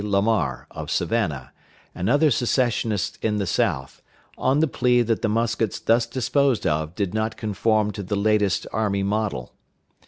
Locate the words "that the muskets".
5.03-5.79